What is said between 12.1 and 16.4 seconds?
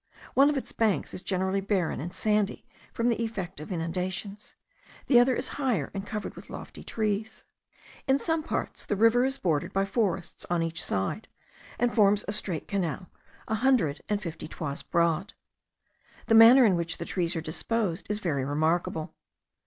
a straight canal a hundred and fifty toises broad. The